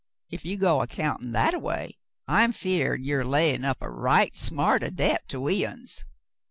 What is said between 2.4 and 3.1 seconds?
'feared